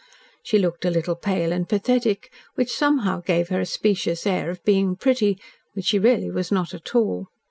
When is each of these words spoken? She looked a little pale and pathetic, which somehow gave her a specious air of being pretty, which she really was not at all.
She 0.41 0.57
looked 0.57 0.83
a 0.83 0.89
little 0.89 1.13
pale 1.15 1.51
and 1.53 1.69
pathetic, 1.69 2.33
which 2.55 2.73
somehow 2.75 3.21
gave 3.21 3.49
her 3.49 3.59
a 3.59 3.67
specious 3.67 4.25
air 4.25 4.49
of 4.49 4.63
being 4.63 4.95
pretty, 4.95 5.39
which 5.73 5.85
she 5.85 5.99
really 5.99 6.31
was 6.31 6.51
not 6.51 6.73
at 6.73 6.95
all. 6.95 7.27